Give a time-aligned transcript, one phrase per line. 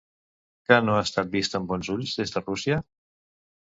[0.69, 2.85] Què no ha estat vist amb bons ulls des de Rússia?